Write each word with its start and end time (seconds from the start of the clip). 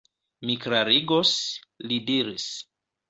Mi 0.49 0.53
klarigos, 0.63 1.35
li 1.91 2.01
diris. 2.09 2.49